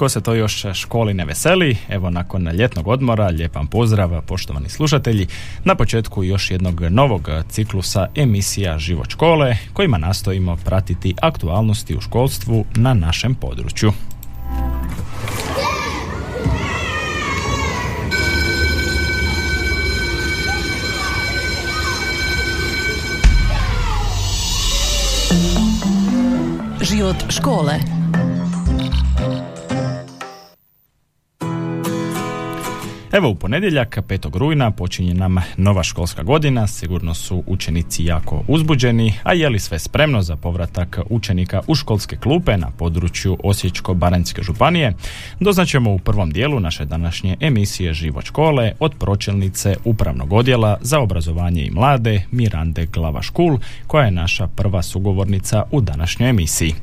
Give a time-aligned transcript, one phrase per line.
[0.00, 1.76] Tko se to još školi ne veseli?
[1.88, 5.26] Evo nakon ljetnog odmora, lijepan pozdrav poštovani slušatelji.
[5.64, 12.64] Na početku još jednog novog ciklusa emisija Život škole kojima nastojimo pratiti aktualnosti u školstvu
[12.74, 13.92] na našem području.
[26.80, 27.99] Život škole
[33.12, 34.38] Evo u ponedjeljak 5.
[34.38, 39.78] rujna počinje nam nova školska godina, sigurno su učenici jako uzbuđeni, a je li sve
[39.78, 44.94] spremno za povratak učenika u školske klupe na području Osječko-Baranjske županije,
[45.40, 51.64] doznaćemo u prvom dijelu naše današnje emisije Život škole od pročelnice Upravnog odjela za obrazovanje
[51.64, 56.74] i mlade Mirande Glava-Škul, koja je naša prva sugovornica u današnjoj emisiji.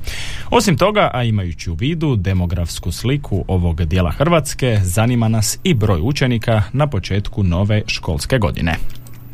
[0.49, 5.99] Osim toga, a imajući u vidu demografsku sliku ovog dijela Hrvatske, zanima nas i broj
[6.01, 8.73] učenika učenika na početku nove školske godine.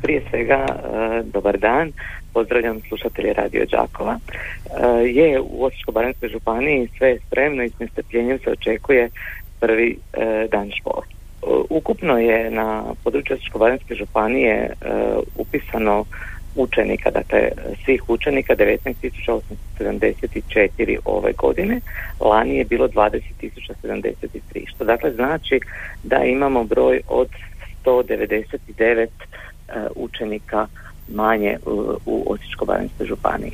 [0.02, 1.92] Prije svega, e, dobar dan,
[2.34, 4.20] pozdravljam slušatelje Radio Đakova.
[4.20, 9.10] E, je u Osječko-Baranjskoj županiji sve je spremno i s nestrpljenjem se očekuje
[9.60, 11.06] prvi e, dan škole.
[11.70, 14.70] Ukupno je na području Osječko-Baranjske županije
[15.36, 16.06] upisano
[16.56, 17.50] učenika, dakle
[17.86, 21.80] svih učenika 19.874 ove godine,
[22.20, 25.60] lani je bilo 20.073, što dakle znači
[26.04, 27.30] da imamo broj od
[27.86, 29.12] 199 uh,
[29.96, 30.68] učenika
[31.08, 33.52] manje u, u Osječko-baranjskoj županiji.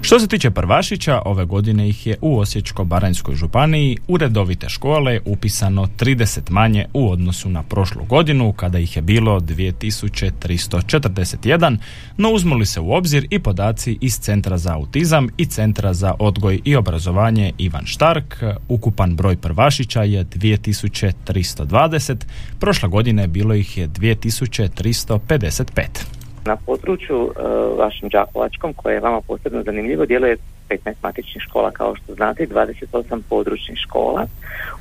[0.00, 5.88] Što se tiče prvašića, ove godine ih je u Osječko-Baranjskoj županiji u redovite škole upisano
[5.98, 11.76] 30 manje u odnosu na prošlu godinu kada ih je bilo 2341,
[12.16, 16.60] no uzmuli se u obzir i podaci iz Centra za autizam i Centra za odgoj
[16.64, 22.16] i obrazovanje Ivan Štark, ukupan broj prvašića je 2320,
[22.60, 26.17] prošle godine bilo ih je 2355.
[26.44, 27.32] Na području uh,
[27.78, 30.36] vašem Đakovačkom, koje je vama posebno zanimljivo, djeluje
[30.68, 34.26] 15 matičnih škola, kao što znate, 28 područnih škola.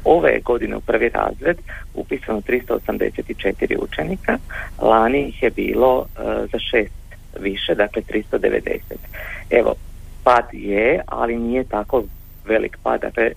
[0.03, 1.57] Ove godine u prvi razred
[1.93, 4.37] upisano 384 učenika,
[4.81, 6.05] lani ih je bilo uh,
[6.51, 6.93] za šest
[7.39, 8.79] više, dakle 390.
[9.49, 9.75] Evo,
[10.23, 12.03] pad je, ali nije tako
[12.45, 13.31] velik pad, dakle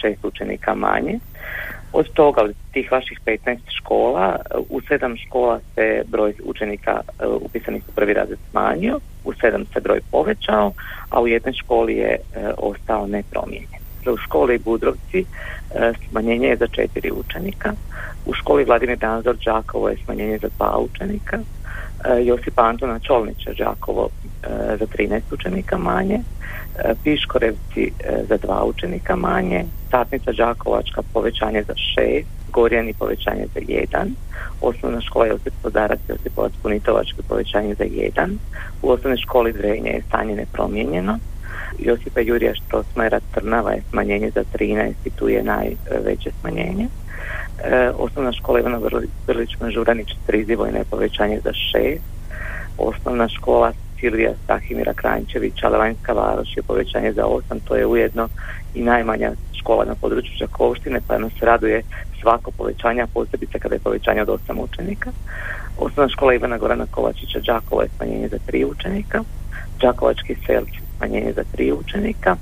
[0.00, 1.18] šest učenika manje.
[1.92, 4.36] Od toga, od tih vaših 15 škola,
[4.68, 9.80] u sedam škola se broj učenika e, upisanih u prvi razred smanjio, u sedam se
[9.80, 10.72] broj povećao,
[11.10, 12.18] a u jednoj školi je e,
[12.58, 13.80] ostao nepromijenjen.
[14.12, 17.72] U školi Budrovci e, smanjenje je za četiri učenika,
[18.26, 21.38] u školi Vladimir Danzor Đakovo je smanjenje za dva učenika,
[22.24, 24.08] Josip Antona Čolnića Đakovo
[24.78, 26.20] za 13 učenika manje,
[27.04, 27.92] Piškorevci
[28.28, 34.14] za dva učenika manje, Satnica Đakovačka povećanje za šest, Gorjani povećanje za jedan,
[34.60, 38.38] osnovna škola Josip Podarac Josipovac Punitovački povećanje za jedan,
[38.82, 41.18] u osnovnoj školi Drenje je stanje nepromijenjeno,
[41.78, 46.88] Josipa Jurija Štrosmajera Trnava je smanjenje za 13 i tu je najveće smanjenje.
[47.64, 48.80] E, osnovna škola Ivana
[49.26, 52.02] Vrlić Mažuranić Trizivo je povećanje za šest,
[52.78, 58.28] osnovna škola Silvija Stahimira Kranjčevića Levanjska Varoš je povećanje za osam, to je ujedno
[58.74, 61.82] i najmanja škola na području Čakovštine, pa nas raduje
[62.20, 65.10] svako povećanje, posebice kada je povećanje od osam učenika.
[65.78, 69.24] Osnovna škola Ivana Gorana Kovačića Đakova je smanjenje za tri učenika,
[69.80, 72.36] Đakovački selci smanjenje za tri učenika,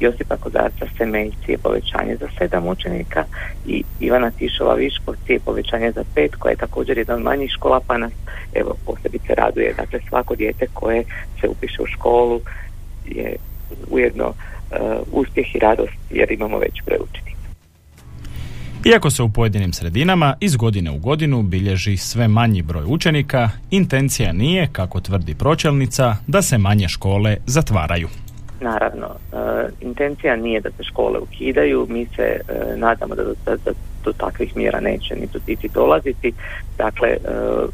[0.00, 3.24] Josipa Kozarca Semejci je povećanje za sedam učenika
[3.66, 7.80] i Ivana Tišova Viškovci je povećanje za pet koja je također jedna od manjih škola
[7.86, 8.12] pa nas
[8.54, 11.04] evo posebice raduje dakle svako dijete koje
[11.40, 12.40] se upiše u školu
[13.06, 13.36] je
[13.90, 14.36] ujedno uh,
[15.12, 16.98] uspjeh i radost jer imamo već broj
[18.84, 24.32] Iako se u pojedinim sredinama iz godine u godinu bilježi sve manji broj učenika, intencija
[24.32, 28.08] nije, kako tvrdi pročelnica, da se manje škole zatvaraju.
[28.60, 29.36] Naravno, e,
[29.80, 33.70] intencija nije da se škole ukidaju, mi se e, nadamo da, da, da
[34.04, 36.32] do takvih mjera neće ni titi dolaziti.
[36.78, 37.18] Dakle, e,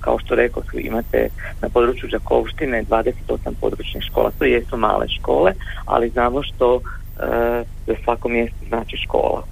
[0.01, 1.29] kao što rekao, imate
[1.63, 5.53] na području Đakovštine 28 područnih škola, to jesu male škole,
[5.85, 6.81] ali znamo što
[7.87, 9.43] za svako mjesto znači škola.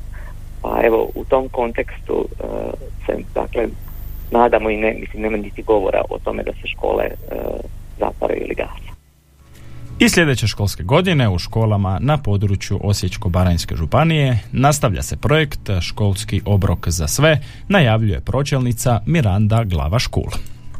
[0.62, 2.26] Pa evo, u tom kontekstu
[3.06, 3.68] se, dakle,
[4.30, 7.04] nadamo i ne, mislim, nema niti govora o tome da se škole
[7.98, 8.83] zatvaraju ili gase.
[9.98, 16.88] I sljedeće školske godine u školama na području Osječko-Baranjske županije nastavlja se projekt Školski obrok
[16.88, 17.38] za sve,
[17.68, 20.30] najavljuje pročelnica Miranda Glava Škul.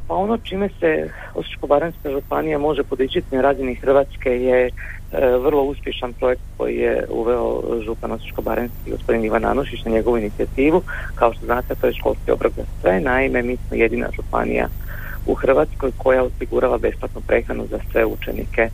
[0.08, 4.70] Pa ono čime se Osječko-Baranjska županija može podičiti na razini Hrvatske je e,
[5.44, 10.82] vrlo uspješan projekt koji je uveo župan Osječko-Baranjski gospodin Ivan Anušić na njegovu inicijativu.
[11.14, 13.00] Kao što znate, to je školski obrok za sve.
[13.00, 14.68] Naime, mi smo jedina županija
[15.26, 18.70] u Hrvatskoj koja osigurava besplatnu prehranu za sve učenike e,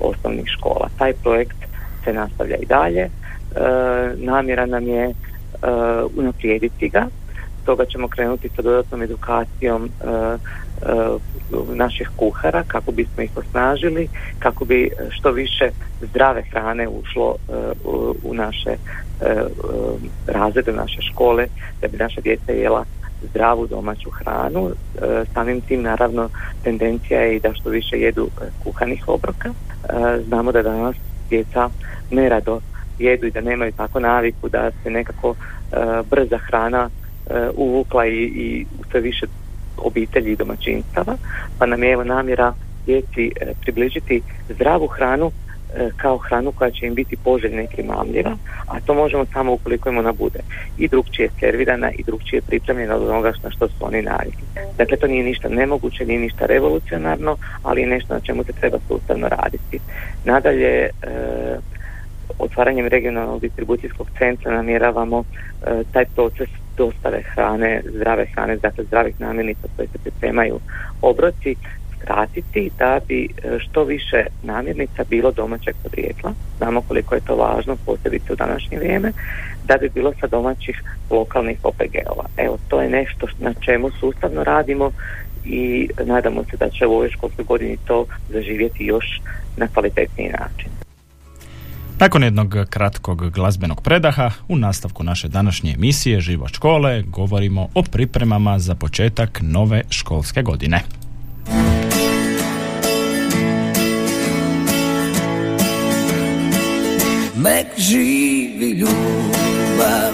[0.00, 0.88] osnovnih škola.
[0.98, 1.56] Taj projekt
[2.04, 3.00] se nastavlja i dalje.
[3.00, 3.10] E,
[4.16, 5.12] namjera nam je e,
[6.16, 7.06] unaprijediti ga.
[7.62, 9.88] Stoga ćemo krenuti sa dodatnom edukacijom e,
[11.74, 14.08] naših kuhara kako bismo ih osnažili,
[14.38, 15.70] kako bi što više
[16.00, 17.36] zdrave hrane ušlo
[17.84, 18.76] u, u naše
[20.26, 21.46] razrede, naše škole,
[21.80, 22.84] da bi naša djeca jela
[23.30, 24.70] zdravu domaću hranu.
[24.70, 26.28] E, samim tim naravno
[26.62, 29.48] tendencija je i da što više jedu e, kuhanih obroka.
[29.48, 29.54] E,
[30.26, 30.96] znamo da danas
[31.30, 31.70] djeca
[32.10, 32.60] nerado
[32.98, 35.34] jedu i da nemaju tako naviku da se nekako
[36.10, 36.90] brza hrana
[37.54, 39.26] uvukla i, i sve više
[39.76, 41.16] obitelji i domaćinstava,
[41.58, 42.54] pa nam je evo namjera
[42.86, 45.30] djeci približiti zdravu hranu
[45.96, 48.36] kao hranu koja će im biti poželjna i primamljiva,
[48.66, 50.40] a to možemo samo ukoliko im ona bude
[50.78, 54.42] i drugčije servirana i drugčije pripremljena od onoga na što su oni navikli.
[54.78, 58.78] Dakle, to nije ništa nemoguće, nije ništa revolucionarno, ali je nešto na čemu se treba
[58.88, 59.78] sustavno raditi.
[60.24, 60.90] Nadalje, e,
[62.38, 65.24] otvaranjem regionalnog distribucijskog centra namjeravamo
[65.66, 70.60] e, taj proces dostave hrane, zdrave hrane, dakle zdravih namirnica koje se pripremaju
[71.02, 71.56] obroci
[72.02, 76.32] skratiti da bi e, što više namirnica bilo domaćeg podrijetla.
[76.58, 79.12] Znamo koliko je to važno, posebice u današnje vrijeme,
[79.64, 82.24] da bi bilo sa domaćih lokalnih OPG-ova.
[82.36, 84.90] Evo, to je nešto na čemu sustavno radimo
[85.44, 89.20] i nadamo se da će u ovoj školskoj godini to zaživjeti još
[89.56, 90.68] na kvalitetniji način.
[92.02, 98.58] Nakon jednog kratkog glazbenog predaha, u nastavku naše današnje emisije Život škole govorimo o pripremama
[98.58, 100.80] za početak nove školske godine.
[107.42, 110.12] Nek živi ljubav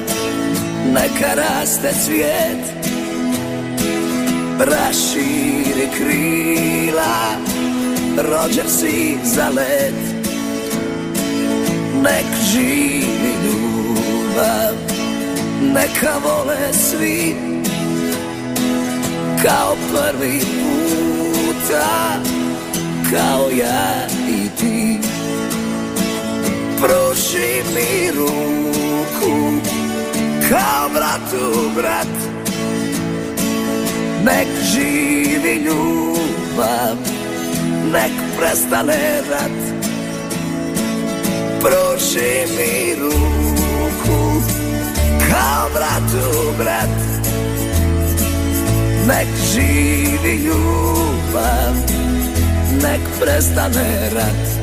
[0.92, 2.86] Neka raste cvijet
[4.58, 7.36] Raširi krila
[8.16, 9.94] Rođen si za let.
[12.02, 14.74] Nek živi ljubav
[15.62, 17.36] Neka vole svi.
[19.42, 22.20] Kao prvi puta
[23.10, 25.17] Kao ja i ti
[26.80, 29.34] pruži mi ruku
[30.50, 32.14] kao bratu brat.
[34.24, 36.96] Nek živi ljubav,
[37.92, 39.58] nek prestane rat.
[41.60, 44.42] Pruži mi ruku
[45.30, 46.98] kao bratu brat.
[49.08, 51.74] Nek živi ljubav,
[52.82, 54.57] nek prestane rat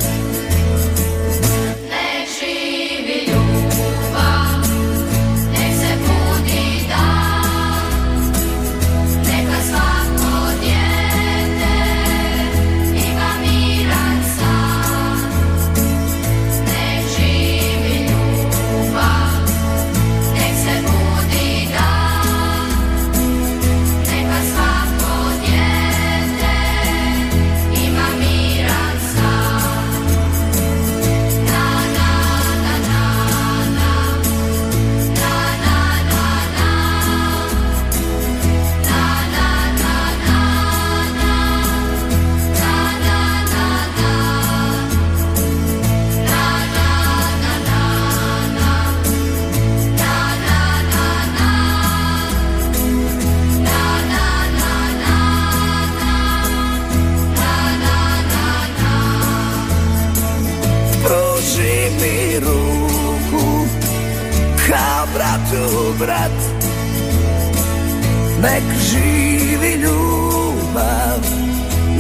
[66.00, 66.38] brat.
[68.42, 71.20] Nek živi ljubav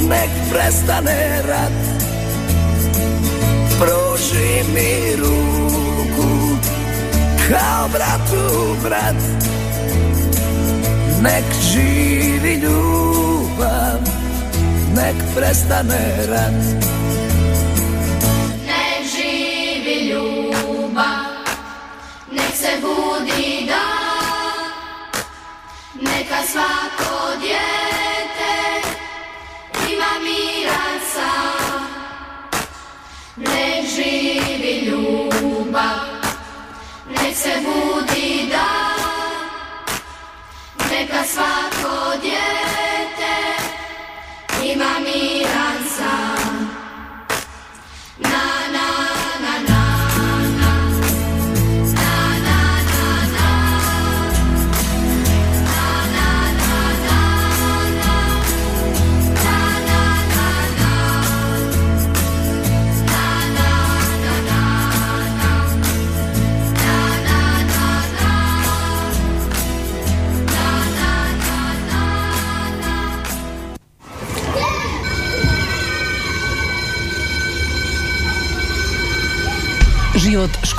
[0.09, 1.81] Nek prestane rat.
[3.79, 6.57] Proži mi ruku
[7.49, 9.21] Kao bratu brat.
[11.21, 13.99] Nek živi ljubav
[14.95, 16.85] Nek prestane rat.
[22.65, 23.86] se budi da
[26.01, 28.55] neka svako djete
[29.91, 31.88] ima miran san.
[33.36, 36.00] Nek živi ljubav,
[37.10, 38.67] nek se budi da
[40.91, 43.36] neka svako djete
[44.63, 45.75] ima miran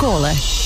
[0.07, 0.56] Život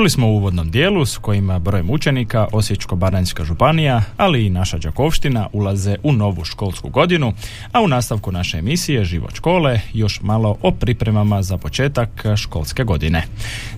[0.00, 5.48] Čuli smo u uvodnom dijelu s kojima brojem učenika Osječko-baranjska županija, ali i naša Đakovština
[5.52, 7.32] ulaze u novu školsku godinu,
[7.72, 13.22] a u nastavku naše emisije Život škole još malo o pripremama za početak školske godine.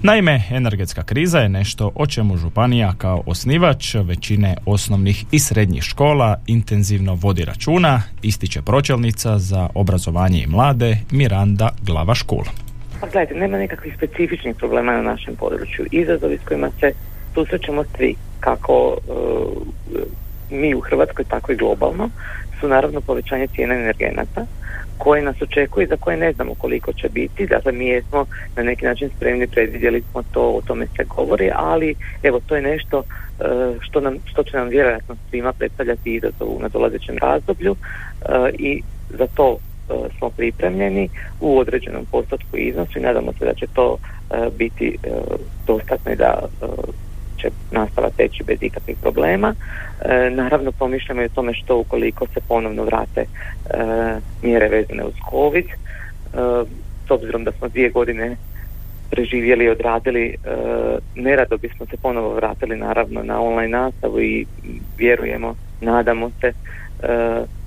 [0.02, 6.36] Naime, energetska kriza je nešto o čemu županija kao osnivač većine osnovnih i srednjih škola
[6.46, 12.44] intenzivno vodi računa, ističe pročelnica za obrazovanje i mlade Miranda Glava Škul.
[13.02, 15.86] Pa gledajte, nema nekakvih specifičnih problema na našem području.
[15.90, 16.92] Izazovi s kojima se
[17.34, 19.12] susrećemo svi, kako e,
[20.50, 22.10] mi u Hrvatskoj, tako i globalno,
[22.60, 24.46] su naravno povećanje cijene energenata
[24.98, 27.46] koje nas očekuje i za koje ne znamo koliko će biti.
[27.46, 31.94] Dakle, mi jesmo na neki način spremni, predvidjeli smo to, o tome se govori, ali
[32.22, 33.44] evo, to je nešto e,
[33.80, 38.82] što, nam, što će nam vjerojatno svima predstavljati izazov u nadolazećem razdoblju e, i
[39.18, 39.58] za to
[40.18, 41.08] smo pripremljeni
[41.40, 45.08] u određenom postotku iznosu i nadamo se da će to e, biti e,
[45.66, 46.66] dostatno i da e,
[47.36, 49.54] će nastava teći bez ikakvih problema.
[50.00, 53.26] E, naravno pomišljamo i o tome što ukoliko se ponovno vrate e,
[54.42, 55.66] mjere vezane uz COVID.
[55.66, 55.76] E,
[57.06, 58.36] s obzirom da smo dvije godine
[59.10, 60.34] preživjeli i odradili, e,
[61.14, 64.46] nerado bismo se ponovo vratili naravno na online nastavu i
[64.98, 66.52] vjerujemo, nadamo se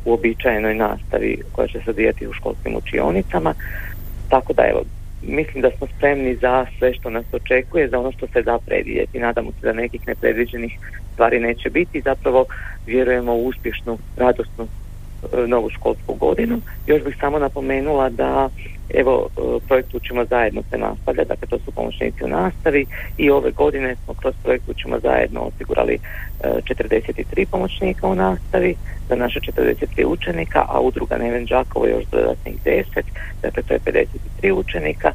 [0.06, 3.54] e, u običajenoj nastavi koja će se odvijati u školskim učionicama.
[4.30, 4.84] Tako da evo,
[5.22, 9.20] mislim da smo spremni za sve što nas očekuje, za ono što se da predvidjeti.
[9.20, 10.80] Nadamo se da nekih nepredviđenih
[11.14, 12.02] stvari neće biti.
[12.02, 12.46] Zapravo
[12.86, 14.68] vjerujemo u uspješnu, radosnu
[15.34, 16.62] e, novu školsku godinu.
[16.88, 18.50] Još bih samo napomenula da
[18.90, 22.86] evo e, projekt Učimo zajedno se nastavlja, dakle to su pomoćnici u nastavi
[23.18, 28.76] i ove godine smo kroz projekt Učimo zajedno osigurali e, 43 pomoćnika u nastavi
[29.10, 32.84] za naše 43 učenika, a udruga Neven Đakovo još dodatnih 10,
[33.42, 33.80] dakle to je
[34.42, 35.12] 53 učenika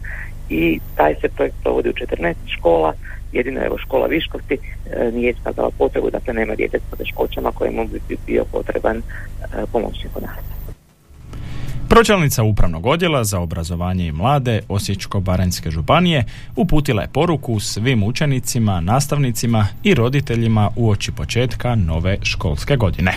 [0.48, 2.92] i taj se projekt provodi u 14 škola,
[3.32, 8.16] jedino evo škola Viškovci e, nije iskazala potrebu, dakle nema djece s poteškoćama kojemu bi
[8.26, 9.02] bio potreban e,
[9.72, 10.59] pomoćnik u nastavi.
[11.90, 16.24] Pročelnica upravnog odjela za obrazovanje i mlade Osječko-baranjske županije
[16.56, 23.12] uputila je poruku svim učenicima, nastavnicima i roditeljima uoči početka nove školske godine.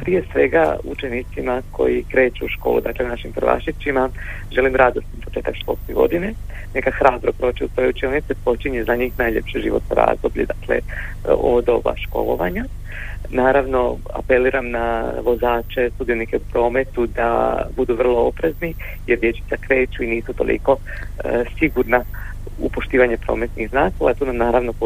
[0.00, 4.10] Prije svega učenicima koji kreću u školu, dakle našim prvašićima,
[4.52, 6.34] želim radosni početak školske godine.
[6.74, 10.78] Neka hrabro proći u svoje učionice, počinje za njih najljepše životno razdoblje, dakle
[11.24, 12.64] ovo doba školovanja.
[13.30, 18.74] Naravno, apeliram na vozače, sudionike u prometu da budu vrlo oprezni
[19.06, 20.76] jer dječica kreću i nisu toliko
[21.24, 22.04] e, sigurna
[22.58, 24.14] u poštivanje prometnih znakova.
[24.14, 24.84] Tu nam naravno e,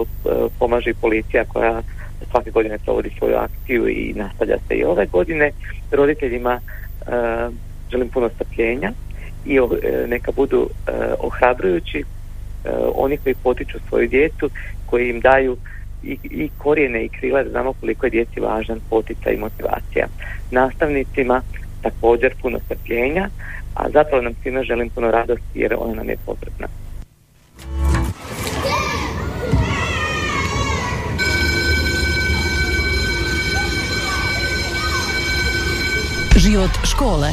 [0.59, 1.83] pomaže i policija koja
[2.31, 5.51] svake godine provodi svoju akciju i nastavlja se i ove godine.
[5.91, 7.11] Roditeljima e,
[7.91, 8.93] želim puno strpljenja
[9.47, 12.05] i o- e, neka budu e, ohrabrujući e,
[12.95, 14.51] oni koji potiču svoju djecu,
[14.87, 15.57] koji im daju
[16.05, 20.07] i, i korijene i krila da znamo koliko je djeci važan poticaj i motivacija.
[20.51, 21.43] Nastavnicima
[21.83, 23.29] također puno strpljenja,
[23.75, 26.67] a zapravo nam svima želim puno radosti jer ona nam je potrebna.
[36.37, 37.29] Život škole.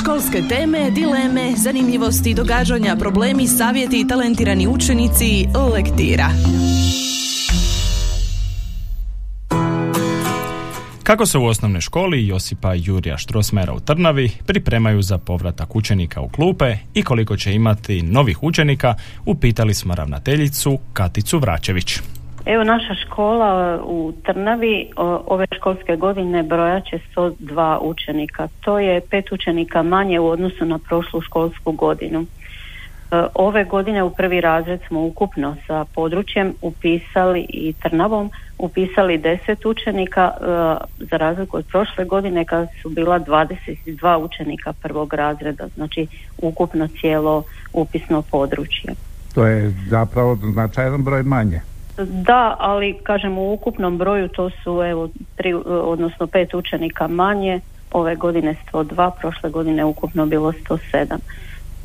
[0.00, 6.30] Školske teme, dileme, zanimljivosti, događanja, problemi, savjeti i talentirani učenici lektira.
[11.02, 16.28] Kako se u osnovnoj školi Josipa Jurija Štrosmera u Trnavi pripremaju za povratak učenika u
[16.28, 18.94] klupe i koliko će imati novih učenika,
[19.26, 21.98] upitali smo ravnateljicu Katicu Vračević.
[22.46, 24.90] Evo naša škola u Trnavi
[25.26, 28.48] ove školske godine broja će 102 učenika.
[28.60, 32.20] To je pet učenika manje u odnosu na prošlu školsku godinu.
[32.20, 32.26] E,
[33.34, 40.30] ove godine u prvi razred smo ukupno sa područjem upisali i Trnavom upisali 10 učenika
[40.30, 40.44] e,
[40.98, 46.06] za razliku od prošle godine kad su bila 22 učenika prvog razreda, znači
[46.38, 47.42] ukupno cijelo
[47.72, 48.94] upisno područje.
[49.34, 51.60] To je zapravo značajan broj manje.
[52.04, 57.60] Da, ali kažem u ukupnom broju to su evo tri, odnosno pet učenika manje,
[57.92, 61.18] ove godine 102, prošle godine ukupno bilo 107.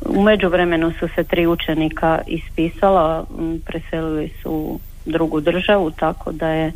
[0.08, 3.24] U međuvremenu su se tri učenika ispisala,
[3.64, 6.72] preselili su u drugu državu, tako da je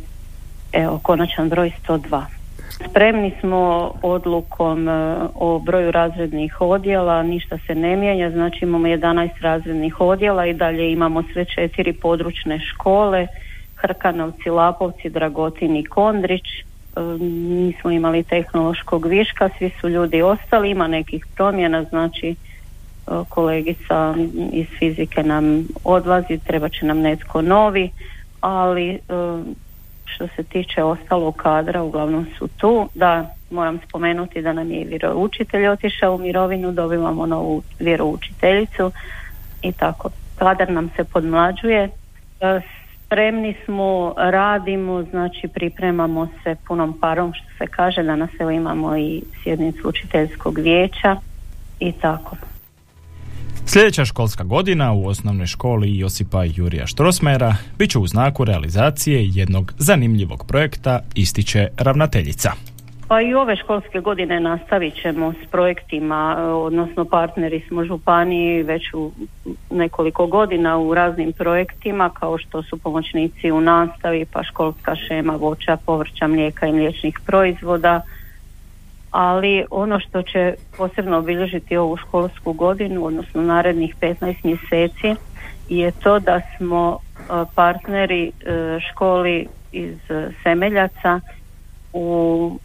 [0.71, 2.40] evo konačan broj 102.
[2.89, 9.29] Spremni smo odlukom e, o broju razrednih odjela, ništa se ne mijenja, znači imamo 11
[9.41, 13.27] razrednih odjela i dalje imamo sve četiri područne škole,
[13.75, 16.45] Hrkanovci, Lapovci, Dragotin i Kondrić.
[16.45, 22.35] E, nismo imali tehnološkog viška, svi su ljudi ostali, ima nekih promjena, znači e,
[23.29, 24.15] kolegica
[24.51, 27.89] iz fizike nam odlazi, treba će nam netko novi,
[28.41, 28.99] ali
[30.15, 32.89] što se tiče ostalog kadra, uglavnom su tu.
[32.95, 38.91] Da, moram spomenuti da nam je vjeroučitelj otišao u mirovinu, dobivamo novu vjeroučiteljicu
[39.61, 40.09] i tako.
[40.35, 41.89] Kadar nam se podmlađuje.
[42.41, 42.61] E,
[43.05, 48.03] spremni smo, radimo, znači pripremamo se punom parom što se kaže.
[48.03, 51.15] Danas evo imamo i sjednicu učiteljskog vijeća
[51.79, 52.35] i tako.
[53.73, 59.73] Sljedeća školska godina u osnovnoj školi Josipa Jurija Štrosmera bit će u znaku realizacije jednog
[59.77, 62.51] zanimljivog projekta, ističe ravnateljica.
[63.07, 69.11] Pa i ove školske godine nastavit ćemo s projektima, odnosno partneri smo županiji već u
[69.69, 75.77] nekoliko godina u raznim projektima kao što su pomoćnici u nastavi, pa školska šema voća,
[75.85, 78.01] povrća, mlijeka i mliječnih proizvoda,
[79.11, 85.15] ali ono što će posebno obilježiti ovu školsku godinu, odnosno narednih 15 mjeseci,
[85.69, 87.21] je to da smo e,
[87.55, 88.31] partneri e,
[88.91, 89.97] školi iz
[90.43, 91.19] Semeljaca
[91.93, 92.59] u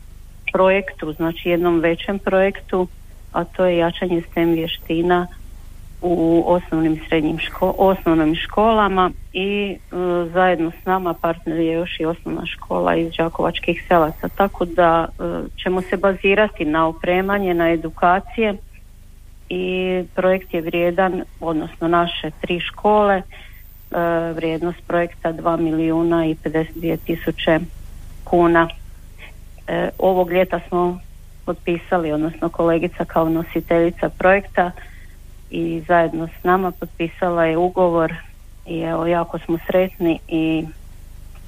[0.53, 2.88] projektu, znači jednom većem projektu,
[3.33, 5.27] a to je jačanje STEM vještina
[6.02, 9.96] u osnovnim srednjim ško osnovnim školama i e,
[10.32, 14.28] zajedno s nama partner je još i osnovna škola iz Đakovačkih selaca.
[14.28, 15.22] Tako da e,
[15.62, 18.56] ćemo se bazirati na opremanje, na edukacije
[19.48, 23.22] i projekt je vrijedan odnosno naše tri škole e,
[24.32, 27.61] vrijednost projekta 2 milijuna i 52 tisuće
[28.24, 28.68] kuna.
[29.98, 30.98] Ovog ljeta smo
[31.44, 34.70] potpisali odnosno kolegica kao nositeljica projekta
[35.57, 38.14] i zajedno s nama potpisala je ugovor
[38.66, 40.64] i evo jako smo sretni i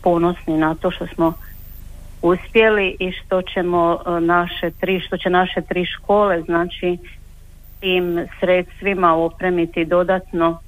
[0.03, 1.33] ponosni na to što smo
[2.23, 6.99] uspjeli i što ćemo e, naše tri, što će naše tri škole znači
[7.81, 10.59] tim sredstvima opremiti dodatno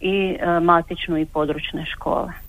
[0.00, 2.47] i e, matičnu i područne škole.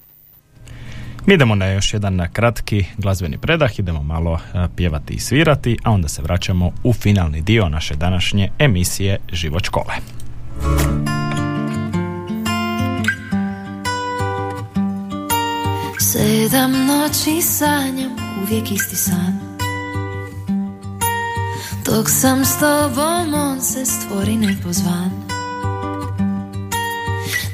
[1.30, 5.92] Mi idemo na još jedan kratki glazbeni predah, idemo malo e, pjevati i svirati, a
[5.92, 9.94] onda se vraćamo u finalni dio naše današnje emisije Život škole.
[16.00, 18.12] Sedam noći sanjam,
[18.44, 19.40] uvijek isti san
[21.86, 25.29] Dok sam s tobom, on se stvori nepozvan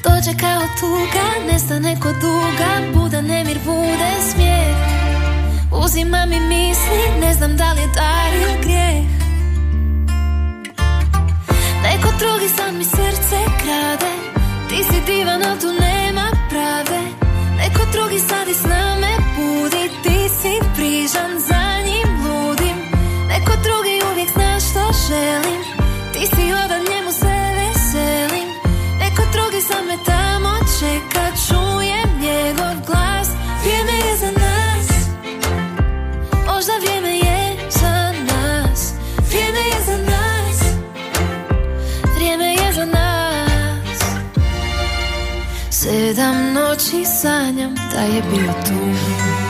[0.06, 4.76] Dođe kao tuga, nestane kod duga Buda nemir, bude smijeh.
[5.86, 9.06] Uzima mi misli, ne znam da li je dar ili grijeh.
[11.84, 14.14] Neko drugi sam mi srce krade
[14.70, 15.85] Ti si divan, ali tu nema
[30.76, 33.28] tamo čeka Čujem njegov glas
[33.64, 34.88] Vrijeme je za nas.
[36.46, 38.94] Možda vrijeme je za nas.
[39.30, 40.60] Vrijeme je za nas.
[42.16, 44.00] Vrijeme je za nas.
[45.70, 49.45] Sedam noći sanjam da je bio tu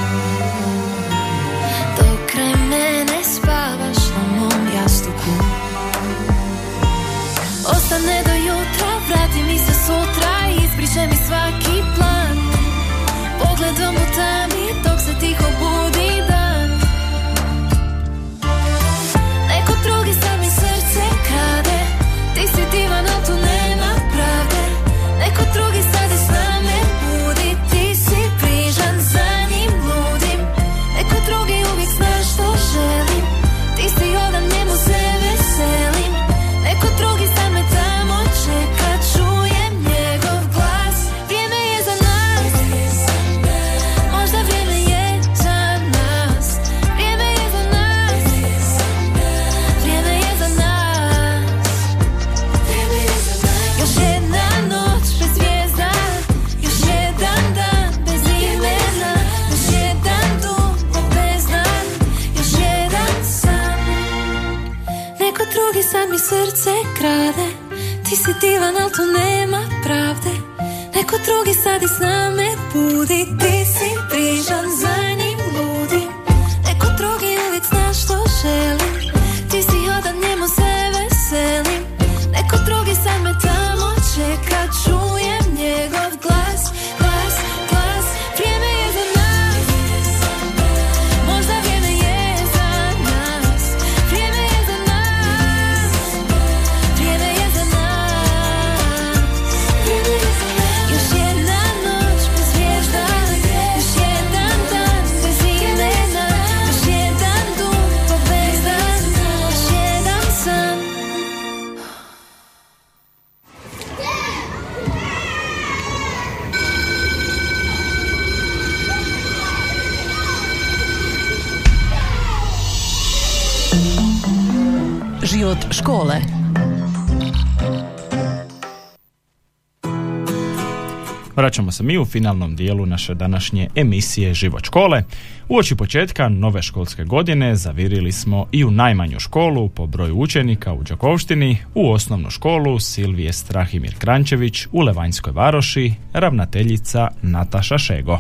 [131.56, 135.04] Vraćamo se mi u finalnom dijelu naše današnje emisije Život škole.
[135.50, 140.84] Uoči početka nove školske godine zavirili smo i u najmanju školu po broju učenika u
[140.84, 148.20] Đakovštini, u osnovnu školu Silvije Strahimir Krančević u Levanjskoj Varoši, ravnateljica Nataša Šego.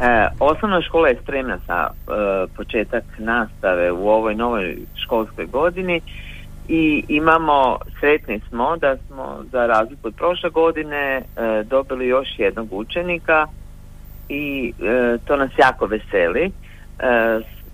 [0.00, 2.10] E, osnovna škola je spremna za e,
[2.56, 6.00] početak nastave u ovoj novoj školskoj godini
[6.68, 11.22] i imamo, sretni smo da smo za razliku od prošle godine e,
[11.64, 13.46] dobili još jednog učenika
[14.28, 16.44] i e, to nas jako veseli.
[16.44, 16.50] E,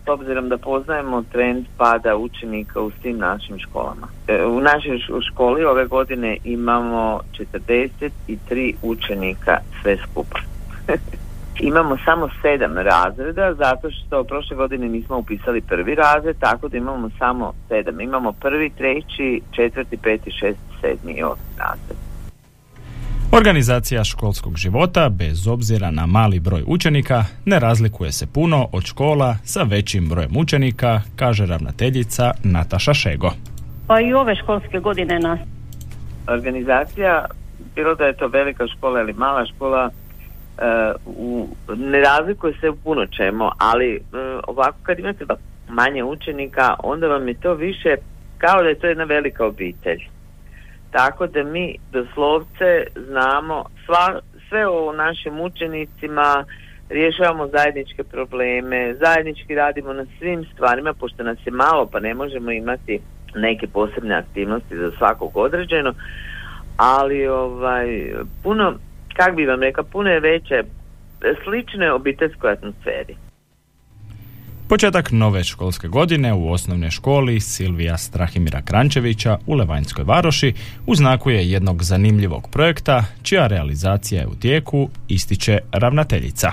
[0.05, 4.09] s obzirom da poznajemo trend pada učenika u svim našim školama.
[4.29, 4.99] E, u našoj
[5.33, 7.21] školi ove godine imamo
[7.61, 10.39] 43 učenika sve skupa.
[11.59, 17.11] Imamo samo sedam razreda zato što prošle godine nismo upisali prvi razred, tako da imamo
[17.19, 18.01] samo sedam.
[18.01, 21.97] Imamo prvi, treći, četvrti, peti, šesti, sedmi i osmi razred.
[23.33, 29.37] Organizacija školskog života, bez obzira na mali broj učenika, ne razlikuje se puno od škola
[29.45, 33.31] sa većim brojem učenika, kaže ravnateljica Nataša Šego.
[33.87, 35.39] Pa i ove školske godine nas
[36.27, 37.25] Organizacija,
[37.75, 39.91] bilo da je to velika škola ili mala škola,
[41.07, 44.01] u, ne razlikuje se u puno čemu, ali e,
[44.47, 45.25] ovako kad imate
[45.69, 47.97] manje učenika, onda vam je to više
[48.39, 50.01] kao da je to jedna velika obitelj.
[50.91, 56.45] Tako da mi doslovce znamo sva, sve o našim učenicima,
[56.89, 62.51] rješavamo zajedničke probleme, zajednički radimo na svim stvarima, pošto nas je malo pa ne možemo
[62.51, 63.01] imati
[63.35, 65.95] neke posebne aktivnosti za svakog određeno,
[66.77, 68.75] ali ovaj puno,
[69.21, 70.63] kak bi vam rekla, puno je veće
[71.45, 73.17] slično je obiteljskoj atmosferi.
[74.69, 80.55] Početak nove školske godine u osnovnoj školi Silvija Strahimira Krančevića u Levanjskoj Varoši
[80.87, 86.51] u znaku je jednog zanimljivog projekta čija realizacija je u tijeku, ističe ravnateljica.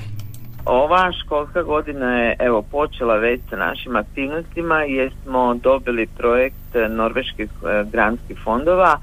[0.65, 7.49] Ova školska godina je evo počela već sa našim aktivnostima jer smo dobili projekt norveških
[7.49, 8.99] eh, granskih fondova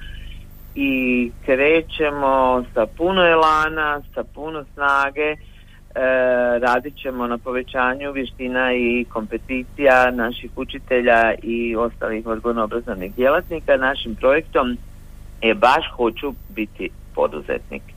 [0.75, 5.37] i krećemo sa puno elana, sa puno snage, e,
[6.59, 13.77] radit ćemo na povećanju vještina i kompeticija naših učitelja i ostalih odgojno-obrazovnih djelatnika.
[13.77, 14.77] Našim projektom
[15.43, 17.83] je baš hoću biti poduzetnik.
[17.83, 17.95] E,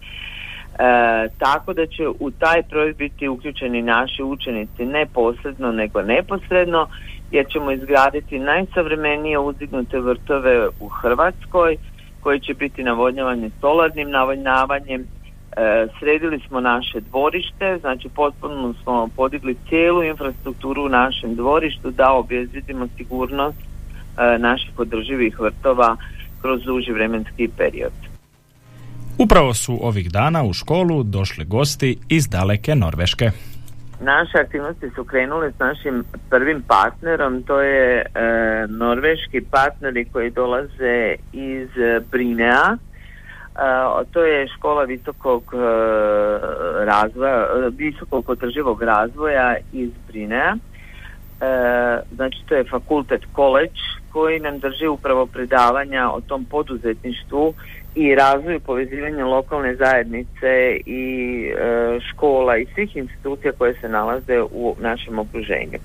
[1.38, 6.88] tako da će u taj projekt biti uključeni naši učenici ne posredno nego neposredno
[7.32, 11.78] jer ćemo izgraditi najsavremenije uzdignute vrtove u Hrvatskoj
[12.28, 15.02] koji će biti navodnjavanje solarnim navodnjavanjem.
[15.02, 15.06] E,
[16.00, 22.88] sredili smo naše dvorište, znači potpuno smo podigli cijelu infrastrukturu u našem dvorištu da obezvidimo
[22.98, 25.98] sigurnost e, naših održivih vrtova
[26.42, 27.94] kroz duži vremenski period.
[29.18, 33.32] Upravo su ovih dana u školu došli gosti iz daleke Norveške.
[34.02, 38.06] Naše aktivnosti su krenule s našim prvim partnerom, to je e,
[38.70, 41.70] norveški partneri koji dolaze iz
[42.12, 42.78] Brinea.
[42.78, 42.78] E,
[44.12, 45.58] to je škola visokog e,
[46.86, 50.56] razvoja, visokog održivog razvoja iz Brinea.
[50.56, 50.58] E,
[52.16, 53.82] znači to je fakultet college
[54.12, 57.54] koji nam drži upravo predavanja o tom poduzetništvu
[57.98, 64.76] i razvoju povezivanja lokalne zajednice i e, škola i svih institucija koje se nalaze u
[64.80, 65.80] našem okruženju.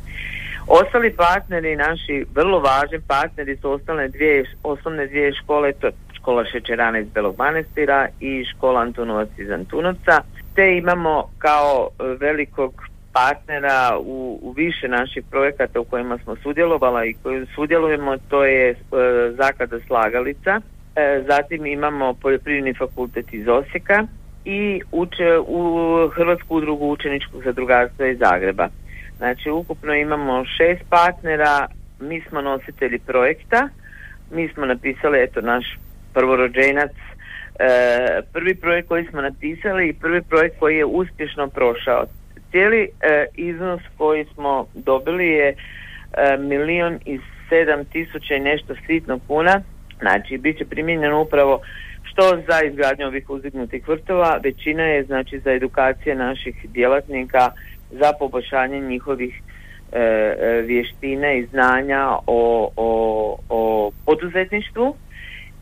[0.66, 6.44] Ostali partneri, naši vrlo važni partneri su ostale dvije, osnovne dvije škole, to je škola
[6.44, 10.22] Šećerana iz Belog Manastira i škola Antunovac iz Antunovca,
[10.54, 17.04] te imamo kao e, velikog partnera u, u više naših projekata u kojima smo sudjelovala
[17.04, 18.76] i koji sudjelujemo, to je e,
[19.36, 20.60] Zaklada Slagalica,
[21.26, 24.06] zatim imamo poljoprivredni fakultet iz Osijeka
[24.44, 28.68] i uče u Hrvatsku udrugu učeničkog zadrugarstva iz Zagreba.
[29.16, 31.66] Znači ukupno imamo šest partnera,
[32.00, 33.68] mi smo nositelji projekta,
[34.30, 35.78] mi smo napisali eto naš
[36.14, 42.04] prvorođenac e, prvi projekt koji smo napisali i prvi projekt koji je uspješno prošao.
[42.50, 45.56] Cijeli e, iznos koji smo dobili je e,
[46.36, 49.62] milijun i sedam tisuća i nešto sitno kuna,
[50.02, 51.60] znači bit će primijenjeno upravo
[52.02, 57.50] što za izgradnju ovih uzdignutih vrtova, većina je znači za edukacije naših djelatnika
[57.90, 59.42] za poboljšanje njihovih
[59.92, 64.94] e, e, vještina i znanja o, o, o poduzetništvu.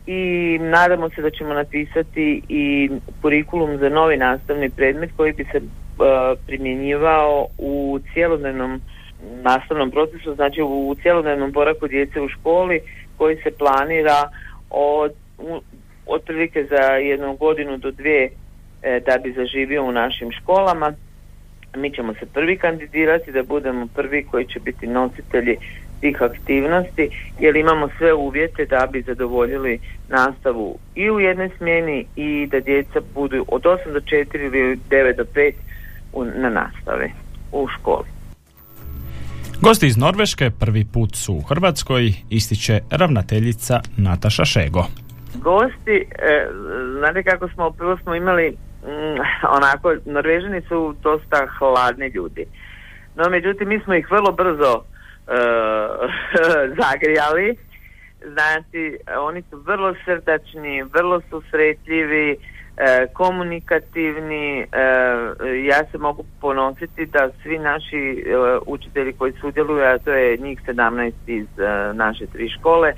[0.07, 2.89] I nadamo se da ćemo napisati i
[3.21, 5.61] kurikulum za novi nastavni predmet koji bi se e,
[6.47, 8.81] primjenjivao u cjelodnevnom
[9.43, 12.79] nastavnom procesu, znači u cjelodnevnom boraku djece u školi
[13.21, 14.29] koji se planira
[14.69, 15.11] od
[16.05, 18.29] otprilike za jednu godinu do dvije
[18.83, 20.93] e, da bi zaživio u našim školama.
[21.75, 25.57] Mi ćemo se prvi kandidirati da budemo prvi koji će biti nositelji
[26.01, 29.79] tih aktivnosti jer imamo sve uvjete da bi zadovoljili
[30.09, 35.15] nastavu i u jednoj smjeni i da djeca budu od 8 do 4 ili 9
[35.15, 35.53] do 5
[36.13, 37.11] u, na nastave
[37.51, 38.20] u školi.
[39.63, 44.83] Gosti iz Norveške prvi put su u Hrvatskoj, ističe ravnateljica Nataša Šego.
[45.35, 46.47] Gosti, e,
[46.97, 48.49] znate kako smo, prvo smo imali
[48.83, 49.17] mm,
[49.57, 52.45] onako, Norvežani su dosta hladni ljudi.
[53.15, 54.81] No, međutim, mi smo ih vrlo brzo e,
[56.81, 57.57] zagrijali.
[58.33, 62.37] Znači, oni su vrlo srdačni, vrlo su sretljivi,
[63.13, 64.59] komunikativni.
[64.59, 64.65] E,
[65.65, 70.61] ja se mogu ponositi da svi naši e, učitelji koji sudjeluju, a to je njih
[70.67, 71.47] 17 iz
[71.93, 72.93] naše tri škole,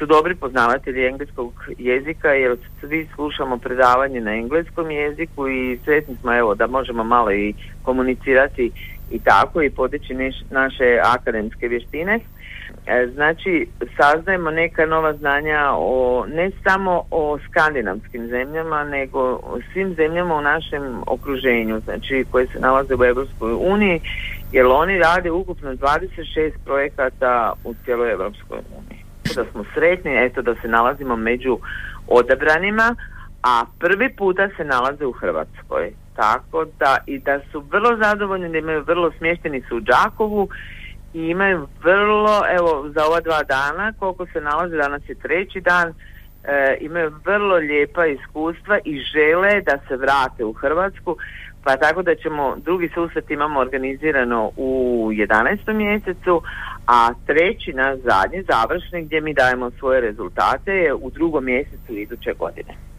[0.00, 6.34] su dobri poznavatelji engleskog jezika jer svi slušamo predavanje na engleskom jeziku i sretni smo
[6.34, 8.70] evo da možemo malo i komunicirati
[9.10, 10.14] i tako i podići
[10.50, 12.20] naše akademske vještine.
[12.90, 19.94] E, znači, saznajemo neka nova znanja o, ne samo o skandinavskim zemljama, nego o svim
[19.94, 24.00] zemljama u našem okruženju, znači koje se nalaze u Europskoj uniji,
[24.52, 29.04] jer oni rade ukupno 26 projekata u cijeloj Europskoj uniji.
[29.34, 31.58] Da smo sretni, eto da se nalazimo među
[32.08, 32.94] odabranima,
[33.42, 35.92] a prvi puta se nalaze u Hrvatskoj.
[36.16, 40.48] Tako da i da su vrlo zadovoljni, da imaju vrlo smješteni su u Đakovu
[41.14, 45.88] i imaju vrlo, evo za ova dva dana koliko se nalaze, danas je treći dan,
[45.88, 51.16] e, imaju vrlo lijepa iskustva i žele da se vrate u Hrvatsku,
[51.64, 55.72] pa tako da ćemo, drugi susret imamo organizirano u 11.
[55.72, 56.42] mjesecu,
[56.86, 62.32] a treći naš zadnji, završni, gdje mi dajemo svoje rezultate je u drugom mjesecu iduće
[62.38, 62.89] godine.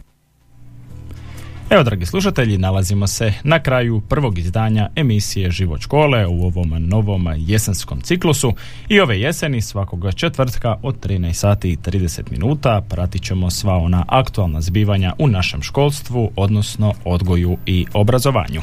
[1.72, 7.26] Evo, dragi slušatelji, nalazimo se na kraju prvog izdanja emisije Život škole u ovom novom
[7.36, 8.52] jesenskom ciklusu
[8.88, 14.04] i ove jeseni svakoga četvrtka od 13 sati i 30 minuta pratit ćemo sva ona
[14.08, 18.60] aktualna zbivanja u našem školstvu, odnosno odgoju i obrazovanju.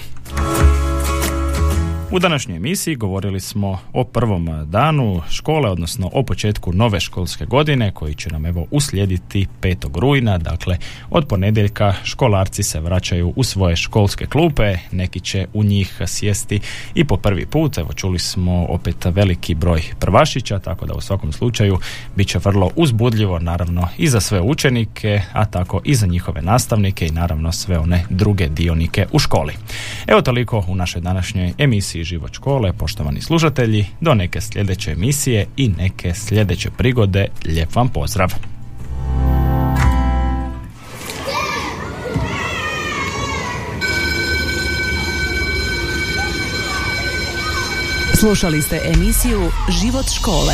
[2.11, 7.91] U današnjoj emisiji govorili smo o prvom danu škole, odnosno o početku nove školske godine
[7.91, 9.99] koji će nam evo uslijediti 5.
[9.99, 10.77] rujna, dakle
[11.09, 16.59] od ponedjeljka školarci se vraćaju u svoje školske klupe, neki će u njih sjesti
[16.95, 21.31] i po prvi put, evo čuli smo opet veliki broj prvašića, tako da u svakom
[21.31, 21.77] slučaju
[22.15, 27.07] bit će vrlo uzbudljivo naravno i za sve učenike, a tako i za njihove nastavnike
[27.07, 29.53] i naravno sve one druge dionike u školi.
[30.07, 35.69] Evo toliko u našoj današnjoj emisiji Život škole, poštovani služatelji, do neke sljedeće emisije i
[35.69, 37.27] neke sljedeće prigode.
[37.45, 38.29] Lijep vam pozdrav!
[48.19, 50.53] Slušali ste emisiju Život škole.